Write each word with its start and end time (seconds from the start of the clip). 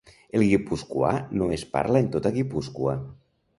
El 0.37 0.45
guipuscoà 0.51 1.11
no 1.41 1.51
es 1.59 1.67
parla 1.77 2.03
en 2.07 2.11
tota 2.17 2.35
Guipúscoa. 2.41 2.99